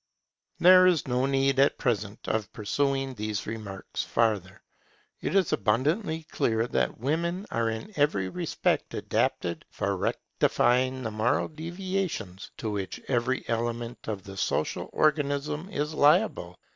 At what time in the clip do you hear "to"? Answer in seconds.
12.57-12.71